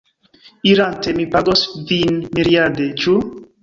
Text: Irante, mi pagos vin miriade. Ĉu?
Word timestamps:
Irante, 0.71 1.13
mi 1.19 1.29
pagos 1.37 1.63
vin 1.93 2.21
miriade. 2.37 2.93
Ĉu? 3.07 3.21